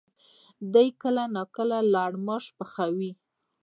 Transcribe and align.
دوی 0.73 0.87
کله 1.01 1.23
ناکله 1.35 1.77
لړماش 1.93 2.45
پخوي؟ 2.57 3.11